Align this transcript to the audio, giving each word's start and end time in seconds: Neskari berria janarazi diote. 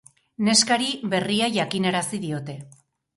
Neskari 0.45 0.87
berria 1.11 1.49
janarazi 1.57 2.21
diote. 2.25 2.57